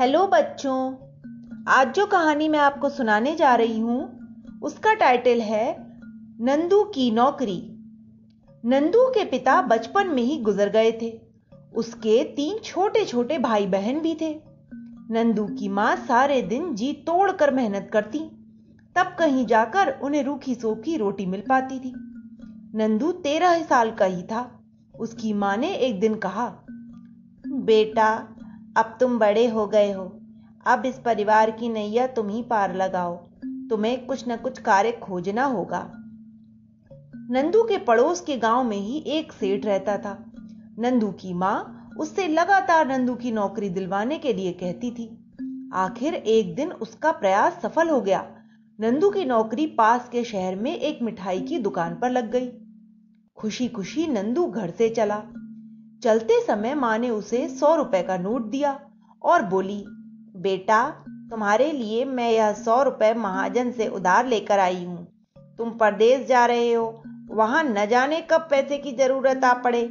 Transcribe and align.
Hello 0.00 0.26
बच्चों, 0.26 0.94
आज 1.68 1.94
जो 1.94 2.06
कहानी 2.06 2.48
मैं 2.48 2.58
आपको 2.58 2.88
सुनाने 2.88 3.34
जा 3.36 3.54
रही 3.54 3.78
हूँ, 3.80 4.60
उसका 4.62 4.92
टाइटल 4.94 5.40
है 5.40 5.76
नंदू 6.40 6.82
की 6.84 7.10
नौकरी। 7.10 7.56
नंदू 8.64 9.06
के 9.08 9.24
पिता 9.24 9.62
बचपन 9.62 10.06
में 10.06 10.22
ही 10.22 10.36
गुजर 10.38 10.68
गए 10.68 10.92
थे। 11.02 11.20
उसके 11.74 12.24
तीन 12.24 12.58
छोटे 12.58 13.04
छोटे 13.04 13.38
भाई 13.38 13.66
बहन 13.66 14.00
भी 14.00 14.14
थे। 14.20 14.40
नंदू 15.10 15.46
की 15.46 15.68
माँ 15.68 15.96
सारे 15.96 16.42
दिन 16.42 16.74
जी 16.74 16.92
तोड़कर 16.92 17.54
मेहनत 17.54 17.90
करती, 17.92 18.18
तब 18.96 19.16
कहीं 19.18 19.46
जाकर 19.46 19.98
उन्हें 20.02 20.22
रूखी 20.22 20.54
सोखी 20.54 20.96
रोटी 20.96 21.26
मिल 21.26 21.42
पाती 21.48 21.78
थी। 21.78 21.94
नंदू 22.74 23.12
तेरह 23.12 23.62
साल 23.62 23.90
का 23.90 24.04
ही 24.04 24.22
था। 24.22 24.50
उसकी 25.00 25.32
माँ 25.32 25.56
ने 25.56 25.74
एक 25.74 26.00
दिन 26.00 26.14
कहा, 26.14 26.52
बेटा 27.46 28.35
अब 28.76 28.96
तुम 29.00 29.18
बड़े 29.18 29.46
हो 29.46 29.66
गए 29.66 29.92
हो। 29.92 30.20
अब 30.66 30.86
इस 30.86 30.98
परिवार 30.98 31.50
की 31.50 31.68
नैया 31.68 32.06
तुम 32.06 32.28
ही 32.28 32.42
पार 32.42 32.76
लगाओ। 32.76 33.16
तुम्हें 33.44 34.06
कुछ 34.06 34.24
न 34.28 34.36
कुछ 34.36 34.58
कार्य 34.58 34.92
खोजना 34.92 35.44
होगा। 35.44 35.92
नंदू 37.30 37.62
के 37.62 37.78
पड़ोस 37.78 38.20
के 38.20 38.36
गाँव 38.36 38.64
में 38.64 38.76
ही 38.76 38.98
एक 39.06 39.32
सेठ 39.32 39.66
रहता 39.66 39.98
था। 39.98 40.32
नंदू 40.78 41.10
की 41.10 41.34
माँ 41.34 41.72
उससे 41.98 42.28
लगातार 42.28 42.86
नंदू 42.86 43.14
की 43.14 43.32
नौकरी 43.32 43.68
दिलवाने 43.68 44.18
के 44.18 44.32
लिए 44.32 44.52
कहती 44.52 44.90
थी। 44.90 45.32
आखिर 45.74 46.14
एक 46.14 46.54
दिन 46.54 46.72
उसका 46.72 47.12
प्रयास 47.12 47.52
सफल 47.62 47.88
हो 47.88 48.00
गया। 48.00 48.32
नंदू 48.80 49.10
की 49.10 49.24
नौकरी 49.24 49.66
पास 49.66 50.08
के 50.08 50.24
शहर 50.24 50.56
में 50.56 50.76
एक 50.76 51.02
मिठाई 51.02 51.40
की 51.40 51.58
दुकान 51.58 51.94
पर 51.94 52.10
लग 52.10 52.30
गई। 52.30 52.48
खुशी 53.36 53.68
खुशी 53.68 54.06
नंदू 54.06 54.46
घर 54.46 54.70
से 54.70 54.88
चला। 54.88 55.22
चलते 56.02 56.40
समय 56.46 56.74
माँ 56.74 56.98
ने 56.98 57.10
उसे 57.10 57.48
सौ 57.48 57.74
रुपए 57.74 58.02
का 58.02 58.16
नोट 58.16 58.42
दिया 58.42 58.80
और 59.22 59.42
बोली, 59.42 59.84
बेटा, 60.36 60.90
तुम्हारे 61.30 61.72
लिए 61.72 62.04
मैं 62.04 62.30
यह 62.30 62.52
सौ 62.52 62.82
रुपए 62.82 63.14
महाजन 63.14 63.70
से 63.72 63.88
उधार 63.88 64.26
लेकर 64.26 64.58
आई 64.58 64.84
हूँ। 64.84 65.06
तुम 65.58 65.70
परदेश 65.70 66.26
जा 66.28 66.46
रहे 66.46 66.72
हो, 66.72 67.02
वहाँ 67.30 67.62
न 67.64 67.86
जाने 67.86 68.20
कब 68.20 68.46
पैसे 68.50 68.78
की 68.78 68.92
ज़रूरत 68.92 69.44
आ 69.44 69.52
पड़े। 69.54 69.82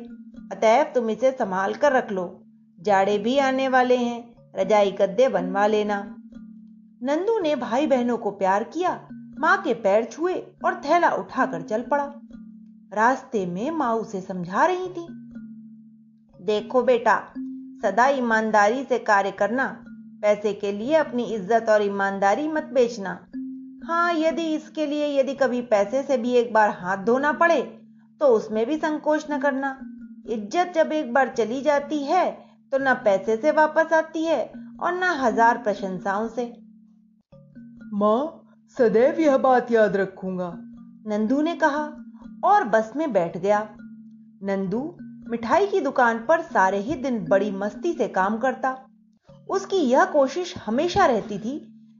अतएव 0.51 0.83
तुम 0.83 1.09
इसे 1.09 1.31
संभाल 1.31 1.73
कर 1.73 1.91
रख 1.91 2.11
लो। 2.11 2.43
जाड़े 2.79 3.17
भी 3.17 3.37
आने 3.37 3.67
वाले 3.67 3.97
हैं, 3.97 4.35
रजाई 4.55 4.91
गद्दे 4.91 5.27
बनवा 5.27 5.67
लेना। 5.67 6.15
नंदू 7.03 7.39
ने 7.39 7.55
भाई 7.55 7.87
बहनों 7.87 8.17
को 8.17 8.31
प्यार 8.31 8.63
किया, 8.63 9.07
माँ 9.39 9.61
के 9.61 9.73
पैर 9.73 10.03
छुए 10.03 10.33
और 10.65 10.75
थैला 10.75 11.09
उठाकर 11.09 11.61
चल 11.61 11.81
पड़ा। 11.81 12.11
रास्ते 12.93 13.45
में 13.45 13.71
माँ 13.71 13.93
उसे 13.95 14.21
समझा 14.21 14.65
रही 14.65 14.87
थी। 14.87 15.21
देखो 16.45 16.81
बेटा 16.83 17.17
सदा 17.83 18.07
ईमानदारी 18.09 18.83
से 18.83 18.97
कार्य 19.01 19.31
करना 19.31 19.65
पैसे 20.21 20.53
के 20.53 20.71
लिए 20.71 20.95
अपनी 20.95 21.23
इज़्ज़त 21.25 21.69
और 21.69 21.83
ईमानदारी 21.83 22.47
मत 22.47 22.69
बेचना। 22.73 23.11
हाँ 23.83 24.13
यदि 24.13 24.43
इसके 24.55 24.85
लिए 24.85 25.07
यदि 25.19 25.33
कभी 25.33 25.61
पैसे 25.63 26.01
से 26.03 26.17
भी 26.17 26.33
एक 26.33 26.53
बार 26.53 26.69
हाथ 26.79 27.03
धोना 27.05 27.31
पड़े 27.33 27.61
तो 28.21 28.27
उसमें 28.27 28.65
भी 28.65 28.77
संकोच 28.77 29.25
न 29.31 29.39
करना। 29.39 29.77
इज़्ज़त 30.27 30.71
जब 30.75 30.91
एक 30.93 31.13
बार 31.13 31.33
चली 31.37 31.61
जाती 31.61 32.03
है 32.03 32.29
तो 32.71 32.77
न 32.77 32.93
पैसे 33.05 33.37
से 33.37 33.51
वापस 33.53 33.93
आती 33.93 34.23
है 34.23 34.39
और 34.81 34.93
न 34.93 35.11
हज़ार 35.19 35.57
प्रशंसाओं 35.57 36.27
से। 36.27 36.45
माँ 37.93 38.41
सदैव 38.77 39.19
यह 39.19 39.37
बात 39.39 39.71
याद 39.71 39.97
रखूँगा। 39.97 40.51
नंदू 41.07 41.41
ने 41.41 41.55
कहा 41.55 41.83
और 42.43 42.63
बस 42.69 42.91
में 42.95 43.11
बैठ 43.13 43.37
गया। 43.37 43.67
नंदू 44.43 44.81
मिठाई 45.29 45.67
की 45.67 45.79
दुकान 45.79 46.17
पर 46.17 46.41
सारे 46.41 46.77
ही 46.77 46.95
दिन 46.95 47.25
बड़ी 47.25 47.51
मस्ती 47.51 47.93
से 47.93 48.07
काम 48.07 48.37
करता। 48.37 48.77
उसकी 49.49 49.77
यह 49.77 50.05
कोशिश 50.05 50.57
हमेशा 50.57 51.05
रहती 51.05 51.37
थी 51.39 51.57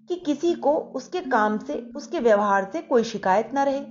कि 0.09 0.15
किसी 0.15 0.53
को 0.53 0.73
उसके 0.95 1.21
काम 1.21 1.57
से, 1.57 1.73
उसके 1.95 2.19
व्यवहार 2.19 2.69
से 2.73 2.81
कोई 2.81 3.03
शिकायत 3.03 3.51
न 3.55 3.59
रहे। 3.59 3.81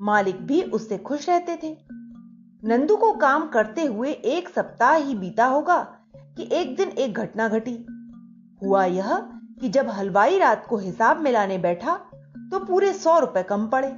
मालिक 0.00 0.46
भी 0.46 0.62
उससे 0.62 0.98
खुश 0.98 1.28
रहते 1.28 1.58
थे। 1.62 1.76
नंदू 2.64 2.96
को 2.96 3.12
काम 3.12 3.46
करते 3.48 3.84
हुए 3.84 4.10
एक 4.10 4.48
सप्ताह 4.48 4.94
ही 4.94 5.14
बीता 5.14 5.46
होगा 5.46 5.78
कि 6.16 6.48
एक 6.52 6.76
दिन 6.76 6.88
एक 6.88 7.14
घटना 7.14 7.48
घटी। 7.48 7.86
हुआ 8.62 8.84
यह 8.84 9.16
कि 9.60 9.68
जब 9.68 9.88
हलवाई 9.88 10.38
रात 10.38 10.66
को 10.66 10.76
हिसाब 10.76 11.20
मिलाने 11.20 11.58
बैठा 11.58 11.96
तो 12.52 12.64
पूरे 12.64 12.92
सौ 12.92 13.18
रुपए 13.18 13.42
कम 13.42 13.66
पड़े। 13.66 13.96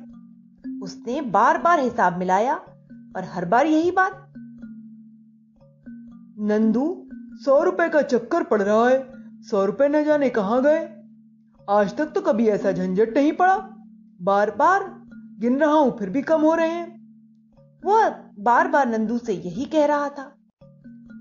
उसने 0.83 1.21
बार 1.21 1.59
बार 1.59 1.81
हिसाब 1.81 2.19
मिलाया 2.19 2.55
और 3.17 3.25
हर 3.25 3.45
बार 3.45 3.67
यही 3.67 3.91
बात 3.91 4.27
नंदू, 6.41 7.07
सौ 7.45 7.63
रुपए 7.63 7.89
का 7.89 8.03
चक्कर 8.03 8.43
पड़ 8.43 8.63
रहा 8.63 8.89
है। 8.89 9.13
सौ 9.43 9.65
रुपए 9.65 9.89
न 9.89 10.05
जाने 10.05 10.31
कहाँ 10.31 10.63
गए? 10.63 10.89
आज 11.71 11.97
तक 11.97 12.07
तो 12.07 12.21
कभी 12.21 12.49
ऐसा 12.49 12.73
झंझट 12.73 13.17
नहीं 13.17 13.33
पड़ा। 13.33 13.57
बार 14.23 14.51
बार 14.51 14.85
गिन 15.41 15.59
रहा 15.59 15.73
हूँ, 15.73 15.99
फिर 15.99 16.11
भी 16.11 16.23
कम 16.23 16.41
हो 16.41 16.55
रहे 16.55 16.69
हैं। 16.69 17.01
वह 17.85 18.09
बार 18.39 18.69
बार 18.69 18.89
नंदू 18.89 19.19
से 19.19 19.33
यही 19.33 19.65
कह 19.65 19.87
रहा 19.87 20.09
था। 20.09 20.37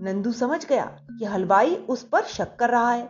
नंदू 0.01 0.31
समझ 0.31 0.65
गया 0.65 0.85
कि 1.19 1.25
हलवाई 1.25 1.75
उस 1.75 2.03
पर 2.03 2.21
शक 2.21 2.55
कर 2.55 2.69
रहा 2.69 2.91
है। 2.91 3.09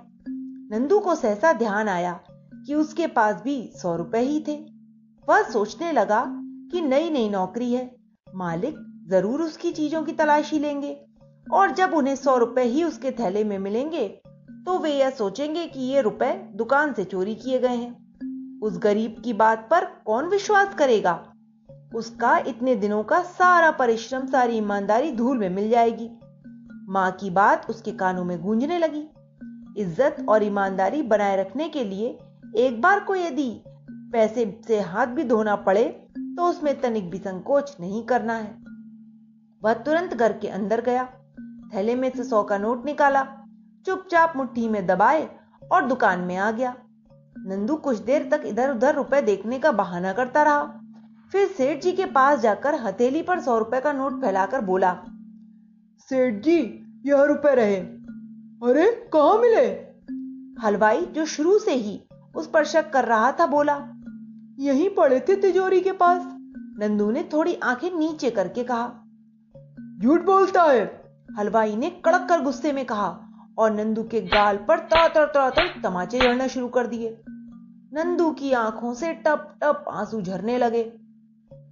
नंदू 0.72 1.00
को 1.00 1.16
सहसा 1.16 1.54
ध्यान 1.54 1.88
आया 1.88 2.20
कि 2.66 2.76
उसके 2.76 3.08
पास 3.08 3.42
भी 3.44 3.72
सौ 3.76 3.96
रुपए 3.96 4.20
ही 4.20 4.44
थे। 4.48 4.66
वह 5.30 5.42
सोचने 5.42 5.92
लगा 5.92 6.26
कि 6.72 6.82
नई 6.82 7.10
नई 7.10 7.30
नौकरी 7.30 7.74
है। 7.74 7.96
मालिक 8.36 9.06
ज़रूर 9.10 9.42
उसकी 9.42 9.72
चीज़ों 9.72 10.04
की 10.04 10.12
तलाशी 10.12 10.60
लेंगे। 10.60 11.06
और 11.52 11.72
जब 11.72 11.94
उन्हें 11.94 12.16
सौ 12.16 12.38
रुपए 12.38 12.64
ही 12.64 12.84
उसके 12.84 13.12
थैले 13.12 13.44
में 13.44 13.58
मिलेंगे 13.60 14.08
तो 14.66 14.78
वे 14.80 14.92
यह 14.92 15.10
सोचेंगे 15.10 15.66
कि 15.68 15.80
ये 15.82 16.02
रुपए 16.02 16.32
दुकान 16.56 16.94
से 16.94 17.04
चोरी 17.04 17.36
किए 17.36 17.60
गए 17.60 17.76
हैं। 17.76 18.60
उस 18.62 18.78
गरीब 18.78 19.22
की 19.24 19.34
बात 19.34 19.68
पर 19.72 19.86
कौन 20.06 20.28
विश्वास 20.30 20.74
करेगा? 20.76 21.14
उसका 21.96 22.38
इतने 22.48 22.76
दिनों 22.76 23.04
का 23.04 23.22
सारा 23.22 23.70
परिश्रम, 23.72 24.26
सारी 24.28 24.58
ईमानदारी 24.58 25.12
धूल 25.12 25.38
में 25.38 25.50
मिल 25.50 25.70
जाएगी। 25.70 26.10
माँ 26.90 27.12
की 27.12 27.30
बात 27.30 27.66
उसके 27.70 27.92
कानों 27.92 28.24
में 28.26 28.42
गूंजने 28.42 28.78
लगी। 28.80 29.04
इज़्ज़त 29.78 30.26
और 30.30 30.44
ईमानदारी 30.44 31.02
बनाए 31.04 31.38
रखने 31.38 31.70
के 31.70 31.84
लिए 31.84 32.18
एक 32.58 32.82
बार 32.82 33.00
को 33.00 33.16
यदि 33.16 33.52
पैसे 34.14 34.46
से 34.68 34.80
हाथ 34.82 35.08
भी 35.08 35.24
धोना 35.24 35.56
पड़े 35.58 35.84
तो 36.16 36.44
उसमें 36.44 36.80
तनिक 36.82 37.10
भी 37.10 37.18
संकोच 37.18 37.76
नहीं 37.80 38.04
करना 38.04 38.34
है। 38.34 38.58
वह 39.62 39.74
तुरंत 39.76 40.14
घर 40.14 40.34
के 40.34 40.48
अंदर 40.50 40.82
गया। 40.82 41.08
थैले 41.74 41.96
में 41.96 42.12
से 42.16 42.24
सौ 42.24 42.44
का 42.44 42.58
नोट 42.58 42.86
निकाला 42.86 43.24
चुपचाप 43.86 44.34
मुट्ठी 44.36 44.68
में 44.70 44.88
दबाए 44.88 45.30
और 45.72 45.86
दुकान 45.86 46.20
में 46.20 46.36
आ 46.38 46.52
गया। 46.52 46.76
नंदू 47.38 47.76
कुछ 47.76 47.98
देर 47.98 48.30
तक 48.32 48.44
इधर 48.46 48.72
उधर 48.72 48.96
रुपए 48.96 49.22
देखने 49.22 49.60
का 49.60 49.72
बहाना 49.72 50.14
करता 50.14 50.44
रहा। 50.44 50.64
फिर 51.32 51.48
सेठ 51.48 51.82
जी 51.82 51.92
के 51.92 52.06
पास 52.06 52.40
जाकर 52.40 52.76
हथेली 52.76 53.22
पर 53.22 53.40
सौ 53.40 53.58
रुपए 53.58 53.82
का 53.82 53.94
नोट 53.94 54.22
फैलाकर 54.22 54.62
बोला 54.62 54.98
सेठ 56.00 56.44
जी 56.44 56.60
यह 57.06 57.24
रुपए 57.24 57.56
रहे। 57.56 57.76
अरे 57.76 59.10
कहा 59.16 59.38
मिले? 59.38 59.66
हलवाई 60.62 61.06
जो 61.06 61.26
शुरू 61.26 61.60
से 61.60 61.74
ही 61.74 62.00
उस 62.36 62.50
पर 62.50 62.66
शक 62.66 62.90
कर 62.90 63.06
रहा 63.06 63.32
था 63.32 63.46
बोला 63.46 63.76
यहीं 64.60 64.90
पड़े 64.90 65.20
थे 65.20 65.36
तिजोरी 65.36 65.82
के 65.82 65.92
पास। 65.92 66.22
नंदू 66.80 67.12
ने 67.12 67.30
थोड़ी 67.34 67.54
आँखें 67.64 67.92
नीचे 67.92 68.30
करके 68.30 68.64
कहा 68.64 68.88
झूठ 70.00 70.22
बोलता 70.22 70.64
है। 70.64 70.99
हलवाई 71.38 71.76
ने 71.76 71.90
कड़क 72.06 72.28
कर 72.30 72.42
गुस्से 72.42 72.72
में 72.74 72.86
कहा 72.86 73.08
और 73.58 73.72
नंदू 73.72 74.04
के 74.04 74.22
गाल 74.28 74.58
पर 74.68 74.80
तर 74.94 75.26
तर 75.28 75.68
तमाचे 75.84 76.20
जड़ना 76.20 76.48
शुरू 76.48 76.68
कर 76.68 76.88
दिए। 76.88 77.18
नंदू 77.94 78.30
की 78.32 78.52
आँखों 78.54 78.94
से 78.94 79.14
टप 79.18 79.54
टप 79.64 79.86
आँसू 79.90 80.22
झरने 80.22 80.58
लगे। 80.58 80.84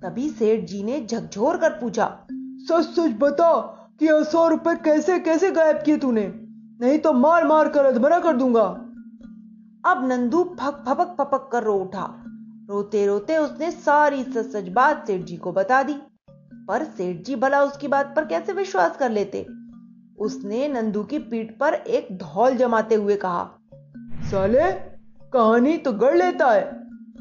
तभी 0.01 0.29
सेठ 0.29 0.65
जी 0.65 0.83
ने 0.83 0.99
झकझोर 1.01 1.57
कर 1.57 1.69
पूछा, 1.71 2.07
सच 2.61 2.85
सच 2.85 3.17
बता 3.19 3.51
कि 4.01 4.07
सौ 4.31 4.47
रुपए 4.47 4.75
कैसे 4.75 5.19
कैसे 5.19 5.51
गायब 5.51 5.81
किए 5.85 5.97
तूने? 5.97 6.27
नहीं 6.81 6.99
तो 6.99 7.13
मार 7.13 7.47
मार 7.47 7.69
कर 7.69 7.85
अधमरा 7.85 8.19
कर 8.19 8.35
दूँगा। 8.35 8.65
अब 9.83 10.07
नंदू 10.07 10.43
फक 10.59 10.83
फपक 10.87 11.15
फपक 11.17 11.49
कर 11.51 11.63
रो 11.63 11.75
उठा। 11.75 12.05
रोते 12.69 13.05
रोते 13.05 13.37
उसने 13.37 13.71
सारी 13.71 14.23
सच 14.23 14.51
सच 14.51 14.67
बात 14.69 15.07
सेठ 15.07 15.21
जी 15.21 15.37
को 15.37 15.51
बता 15.51 15.81
दी। 15.83 15.95
पर 16.67 16.83
सेठ 16.85 17.23
जी 17.25 17.35
भला 17.35 17.63
उसकी 17.63 17.87
बात 17.87 18.13
पर 18.15 18.25
कैसे 18.25 18.53
विश्वास 18.53 18.97
कर 18.97 19.11
लेते? 19.11 19.45
उसने 20.19 20.67
नंदू 20.67 21.03
की 21.03 21.19
पीठ 21.21 21.57
पर 21.59 21.73
एक 21.73 22.07
धौल 22.17 22.55
जमाते 22.57 22.95
हुए 22.95 23.15
कहा 23.15 23.43
साले 24.31 24.71
कहानी 25.33 25.77
तो 25.77 25.91
गढ़ 25.93 26.17
लेता 26.17 26.51
है 26.51 26.63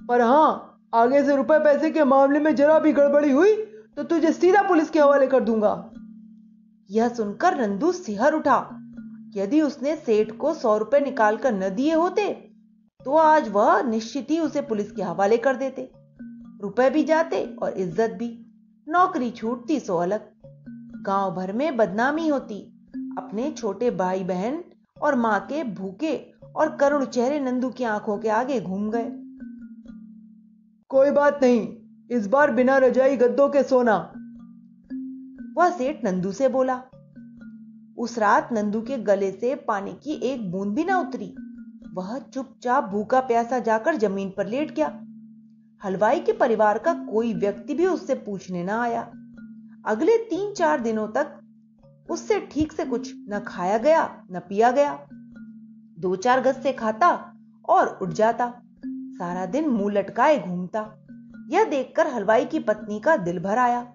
पर 0.08 0.20
हाँ 0.20 0.78
आगे 0.94 1.22
से 1.24 1.36
रुपए 1.36 1.58
पैसे 1.58 1.90
के 1.90 2.04
मामले 2.04 2.38
में 2.40 2.54
जरा 2.54 2.78
भी 2.78 2.92
गड़बड़ी 2.92 3.30
हुई 3.30 3.54
तो 3.96 4.02
तुझे 4.04 4.32
सीधा 4.32 4.62
पुलिस 4.62 4.90
के 4.90 4.98
हवाले 4.98 5.26
कर 5.26 5.40
दूँगा। 5.40 5.72
यह 6.90 7.08
सुनकर 7.08 7.60
नंदू 7.60 7.92
सिहर 7.92 8.34
उठा। 8.34 8.58
यदि 9.36 9.60
उसने 9.60 9.94
सेठ 9.96 10.30
को 10.32 10.52
सौ 10.54 10.76
रुपए 10.78 11.00
निकालकर 11.00 11.52
न 11.54 11.68
दिए 11.74 11.94
होते 11.94 12.28
तो 13.00 13.16
आज 13.16 13.48
वह 13.48 13.82
निश्चित 13.82 14.30
ही 14.30 14.38
उसे 14.40 14.60
पुलिस 14.62 14.90
के 14.92 15.02
हवाले 15.02 15.36
कर 15.38 15.56
देते। 15.56 15.90
रुपए 16.62 16.88
भी 16.90 17.02
जाते 17.04 17.44
और 17.62 17.72
इज़्ज़त 17.72 18.10
भी। 18.10 18.28
नौकरी 18.88 19.30
छूटती 19.30 19.80
सो 19.80 19.96
अलग। 19.96 20.28
गाँव 21.02 21.34
भर 21.34 21.52
में 21.52 21.76
बदनामी 21.76 22.28
होती। 22.28 22.58
अपने 23.18 23.50
छोटे 23.50 23.90
भाई 23.90 24.24
बहन 24.24 24.64
और 25.02 25.14
माँ 25.14 25.40
के 25.40 25.64
भूखे 25.64 26.32
और 26.56 26.76
करुण 26.76 27.04
चेहरे 27.04 27.40
नंदू 27.40 27.70
की 27.70 27.84
आँखों 27.84 28.18
के 28.18 28.28
आगे 28.28 28.60
घूम 28.60 28.90
गए। 28.90 29.10
कोई 30.88 31.10
बात 31.10 31.38
नहीं, 31.42 31.76
इस 32.10 32.26
बार 32.26 32.50
बिना 32.50 32.78
रजाई 32.78 33.16
गद्दों 33.16 33.48
के 33.48 33.62
सोना। 33.62 34.12
वह 35.56 35.70
सेठ 35.70 36.04
नंदू 36.04 36.32
से 36.32 36.48
बोला। 36.48 36.82
उस 37.98 38.18
रात 38.18 38.48
नंदू 38.52 38.80
के 38.80 38.98
गले 38.98 39.32
से 39.32 39.54
पानी 39.54 39.92
की 39.92 40.12
एक 40.12 40.52
बूंद 40.52 40.74
भी 40.74 40.84
ना 40.84 40.98
उतरी। 40.98 41.36
वह 41.94 42.18
चुपचाप 42.18 42.84
भूखा 42.84 43.20
प्यासा 43.20 43.58
जाकर 43.58 43.96
ज़मीन 43.96 44.30
पर 44.36 44.46
लेट 44.46 44.74
गया। 44.74 45.00
हलवाई 45.84 46.20
के 46.20 46.32
परिवार 46.32 46.78
का 46.78 46.94
कोई 46.94 47.34
व्यक्ति 47.34 47.74
भी 47.74 47.86
उससे 47.86 48.14
पूछने 48.14 48.64
ना 48.64 48.82
आया। 48.82 49.02
अगले 49.86 50.16
तीन 50.16 50.52
चार 50.52 50.80
दिनों 50.80 51.08
तक 51.08 51.40
उससे 52.10 52.40
ठीक 52.40 52.72
से 52.72 52.84
कुछ 52.84 53.12
न 53.16 53.40
खाया 53.46 53.78
गया, 53.78 54.24
न 54.32 54.40
पिया 54.48 54.70
गया। 54.70 55.06
दो 55.98 56.16
चार 56.16 56.40
गज 56.40 56.62
से 56.62 56.72
खाता 56.72 57.32
और 57.68 57.98
उठ 58.02 58.08
जाता। 58.08 58.52
सारा 58.86 59.46
दिन 59.46 59.68
मुँह 59.68 59.92
लटकाए 59.92 60.38
घूमता। 60.38 61.06
यह 61.50 61.64
देखकर 61.64 62.06
हलवाई 62.06 62.44
की 62.44 62.58
पत्नी 62.58 63.00
का 63.00 63.16
दिल 63.16 63.38
भर 63.38 63.58
आया। 63.58 63.92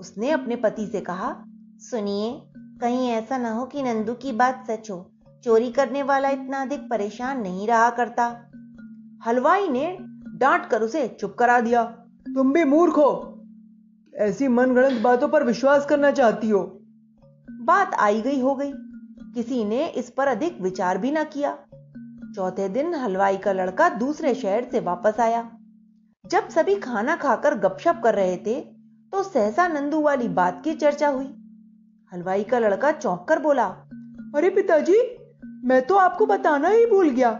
उसने 0.00 0.30
अपने 0.30 0.56
पति 0.56 0.86
से 0.86 1.00
कहा, 1.00 1.44
सुनिए, 1.78 2.42
कहीं 2.56 3.08
ऐसा 3.08 3.38
ना 3.38 3.52
हो 3.52 3.66
कि 3.66 3.82
नंदू 3.82 4.14
की 4.14 4.32
बात 4.32 4.64
सच 4.70 4.90
हो। 4.90 5.10
चोरी 5.44 5.70
करने 5.70 6.02
वाला 6.02 6.28
इतना 6.28 6.62
अधिक 6.62 6.80
परेशान 6.90 7.40
नहीं 7.40 7.66
रहा 7.66 7.90
करता। 7.90 8.50
हलवाई 9.26 9.68
ने 9.68 9.98
डांट 10.34 10.66
कर 10.66 10.82
उसे 10.82 11.08
चुप 11.20 11.34
करा 11.34 11.60
दिया। 11.60 11.84
तुम 12.28 12.52
भी 12.52 12.64
मूर्ख 12.64 12.96
हो। 12.96 13.40
ऐसी 14.14 14.48
मनगढ़ंत 14.48 15.00
बातों 15.02 15.28
पर 15.28 15.44
विश्वास 15.44 15.86
करना 15.86 16.10
चाहती 16.10 16.48
हो। 16.48 16.80
बात 17.50 17.94
आई 17.94 18.20
गई 18.20 18.40
हो 18.40 18.54
गई। 18.54 18.72
किसी 19.34 19.64
ने 19.64 19.86
इस 19.86 20.10
पर 20.10 20.28
अधिक 20.28 20.60
विचार 20.60 20.98
भी 20.98 21.10
ना 21.10 21.24
किया। 21.24 21.58
चौथे 22.36 22.68
दिन 22.68 22.94
हलवाई 22.94 23.36
का 23.36 23.52
लड़का 23.52 23.88
दूसरे 23.88 24.34
शहर 24.34 24.64
से 24.64 24.80
वापस 24.80 25.20
आया। 25.20 25.50
जब 26.26 26.48
सभी 26.48 26.74
खाना 26.76 27.16
खाकर 27.16 27.58
गपशप 27.58 28.00
कर 28.04 28.14
रहे 28.14 28.36
थे 28.36 28.60
तो 29.12 29.22
सहसा 29.22 29.68
नंदू 29.68 30.00
वाली 30.00 30.28
बात 30.28 30.60
की 30.64 30.74
चर्चा 30.74 31.08
हुई। 31.08 31.34
हलवाई 32.12 32.42
का 32.42 32.58
लड़का 32.58 32.90
चौंक 32.92 33.26
कर 33.28 33.38
बोला, 33.38 33.66
अरे 34.34 34.50
पिताजी, 34.50 35.00
मैं 35.64 35.86
तो 35.86 35.94
आपको 35.94 36.26
बताना 36.26 36.68
ही 36.68 36.86
भूल 36.86 37.10
गया। 37.10 37.30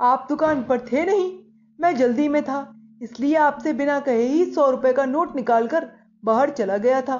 आप 0.00 0.26
दुकान 0.28 0.62
पर 0.62 0.80
थे 0.80 1.04
नहीं। 1.04 1.39
मैं 1.80 1.96
जल्दी 1.96 2.28
में 2.28 2.42
था, 2.44 2.74
इसलिए 3.02 3.36
आपसे 3.36 3.72
बिना 3.72 4.00
कहे 4.00 4.22
ही 4.22 4.44
सौ 4.44 4.70
रुपए 4.70 4.92
का 4.92 5.04
नोट 5.04 5.36
निकालकर 5.36 5.88
बाहर 6.24 6.50
चला 6.50 6.76
गया 6.76 7.00
था। 7.00 7.16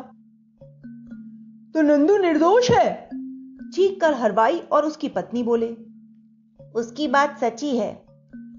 तो 1.75 1.83
नंदू 1.83 2.17
निर्दोष 2.17 2.71
है? 2.71 3.11
चीख 3.71 4.01
कर 4.01 4.15
हरवाई 4.15 4.59
और 4.59 4.85
उसकी 4.85 5.09
पत्नी 5.09 5.43
बोले, 5.43 5.69
उसकी 6.75 7.09
बात 7.09 7.39
सच्ची 7.39 7.77
है। 7.77 8.07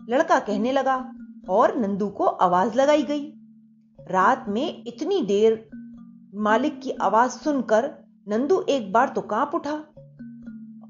लड़का 0.09 0.39
कहने 0.39 0.71
लगा 0.71 1.11
और 1.49 1.77
नंदू 1.77 2.07
को 2.07 2.23
आवाज़ 2.23 2.75
लगाई 2.75 3.03
गई। 3.03 3.33
रात 3.99 4.45
में 4.49 4.83
इतनी 4.87 5.21
देर 5.21 5.69
मालिक 6.35 6.81
की 6.81 6.91
आवाज़ 6.91 7.31
सुनकर 7.31 7.91
नंदू 8.27 8.61
एक 8.69 8.91
बार 8.93 9.09
तो 9.09 9.21
काँप 9.21 9.51
उठा। 9.55 9.75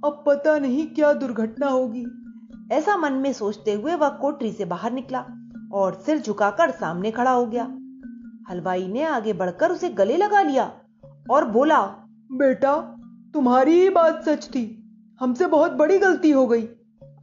अब 0.06 0.24
पता 0.28 0.58
नहीं 0.60 0.88
क्या 0.88 1.13
दुर्घटना 1.13 1.68
होगी। 1.68 2.06
ऐसा 2.72 2.98
मन 2.98 3.14
में 3.14 3.34
सोचते 3.34 3.74
हुए 3.74 3.96
वह 3.96 4.10
कोठरी 4.10 4.52
से 4.52 4.66
बाहर 4.66 4.92
निकला 4.92 5.26
और 5.74 5.94
सिर 6.06 6.20
झुकाकर 6.20 6.72
सामने 6.72 7.12
खड़ा 7.12 7.32
हो 7.32 7.46
गया। 7.46 7.64
हलवाई 8.50 8.88
ने 8.88 9.04
आगे 9.04 9.34
बढ़कर 9.34 9.72
उसे 9.72 9.90
गले 9.90 10.18
लगा 10.18 10.42
लिया 10.42 10.72
और 11.32 11.46
बोला, 11.46 11.86
बेटा, 12.32 12.98
तुम्हारी 13.34 13.82
ही 13.82 13.90
बात 13.90 14.30
सच 14.30 14.48
थी। 14.48 14.78
हमसे 15.20 15.48
बहुत 15.48 15.72
बड़ी 15.72 15.98
गलती 15.98 16.32
हो 16.32 16.48
गई। 16.48 16.64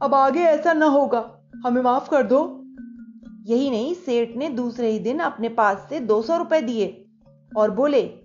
अब 0.01 0.13
आगे 0.13 0.39
ऐसा 0.39 0.73
ना 0.73 0.85
होगा। 0.85 1.39
हमें 1.65 1.81
माफ़ 1.81 2.09
कर 2.09 2.23
दो। 2.23 2.63
यही 3.45 3.69
नहीं, 3.69 3.93
सेठ 3.93 4.37
ने 4.37 4.49
दूसरे 4.49 4.91
ही 4.91 4.99
दिन 4.99 5.19
अपने 5.19 5.49
पास 5.49 5.87
से 5.89 5.99
दो 5.99 6.21
सौ 6.21 6.37
रुपए 6.37 6.61
दिए 6.61 7.05
और 7.57 7.71
बोले, 7.71 8.19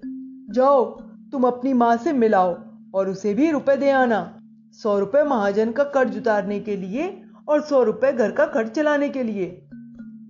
जाओ, 0.50 0.84
तुम 1.32 1.46
अपनी 1.46 1.72
माँ 1.72 1.96
से 1.96 2.12
मिलाओ 2.12 2.54
और 2.94 3.08
उसे 3.08 3.34
भी 3.34 3.50
रुपए 3.50 3.76
दे 3.76 3.90
आना। 3.90 4.40
सौ 4.82 4.98
रुपए 4.98 5.22
महाजन 5.22 5.72
का 5.72 5.84
कर्ज 5.84 6.16
उतारने 6.16 6.60
के 6.60 6.76
लिए 6.76 7.22
और 7.48 7.60
सौ 7.60 7.82
रुपए 7.82 8.12
घर 8.12 8.30
का 8.30 8.46
खर्च 8.46 8.70
चलाने 8.70 9.08
के 9.08 9.22
लिए। 9.22 9.68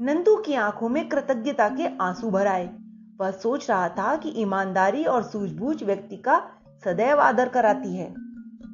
नंदू 0.01 0.37
की 0.37 0.55
आँखों 0.55 0.89
में 0.89 1.09
कृतज्ञता 1.09 1.69
के 1.69 1.97
आँसू 2.01 2.31
भर 2.31 2.47
आए। 2.47 2.77
वह 3.21 3.31
सोच 3.31 3.71
रहा 3.71 3.89
था 3.89 4.17
कि 4.17 4.33
ईमानदारी 4.37 5.05
और 5.05 5.23
सूझबूझ 5.23 5.83
व्यक्ति 5.83 6.17
का 6.17 6.49
सदैव 6.85 7.21
आदर 7.21 7.49
कराती 7.49 7.97
है। 7.97 8.11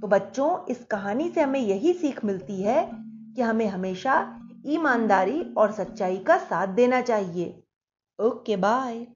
तो 0.00 0.06
बच्चों, 0.06 0.66
इस 0.68 0.84
कहानी 0.84 1.28
से 1.28 1.40
हमें 1.40 1.60
यही 1.60 1.92
सीख 1.92 2.24
मिलती 2.24 2.62
है 2.62 2.90
कि 3.36 3.42
हमें 3.42 3.66
हमेशा 3.66 4.40
ईमानदारी 4.66 5.54
और 5.56 5.72
सच्चाई 5.72 6.16
का 6.16 6.36
साथ 6.36 6.66
देना 6.66 7.00
चाहिए। 7.00 7.62
Okay, 8.22 8.56
bye. 8.56 9.06